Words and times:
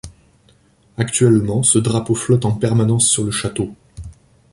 Actuellement, 0.97 1.61
ce 1.61 1.77
drapeau 1.77 2.15
flotte 2.15 2.45
en 2.45 2.53
permanence 2.53 3.07
sur 3.07 3.23
le 3.23 3.29
château. 3.29 3.75